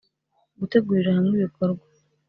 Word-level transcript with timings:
gutegurira 0.59 1.11
hamwe 1.17 1.33
ibikorwa 1.37 1.83